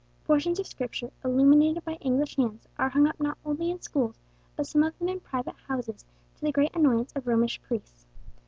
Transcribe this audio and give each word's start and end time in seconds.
Portions 0.25 0.57
of 0.57 0.65
Scripture, 0.65 1.11
illuminated 1.23 1.85
by 1.85 1.93
English 2.01 2.37
hands, 2.37 2.67
are 2.79 2.89
hung 2.89 3.05
up 3.05 3.19
not 3.19 3.37
only 3.45 3.69
in 3.69 3.81
schools, 3.83 4.15
but 4.55 4.65
some 4.65 4.81
of 4.81 4.97
them 4.97 5.09
in 5.09 5.19
private 5.19 5.53
houses, 5.67 6.05
to 6.37 6.41
the 6.41 6.51
great 6.51 6.75
annoyance 6.75 7.13
of 7.13 7.27
Romish 7.27 7.61
priests. 7.61 8.07